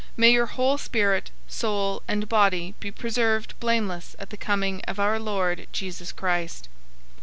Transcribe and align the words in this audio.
May 0.17 0.31
your 0.31 0.47
whole 0.47 0.79
spirit, 0.79 1.29
soul, 1.47 2.01
and 2.07 2.27
body 2.27 2.73
be 2.79 2.89
preserved 2.89 3.53
blameless 3.59 4.15
at 4.17 4.31
the 4.31 4.35
coming 4.35 4.81
of 4.87 4.99
our 4.99 5.19
Lord 5.19 5.67
Jesus 5.73 6.11
Christ. 6.11 6.67